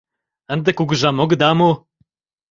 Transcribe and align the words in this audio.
Ынде 0.53 0.71
кугыжам 0.77 1.17
огыда 1.23 1.51
му! 1.57 1.71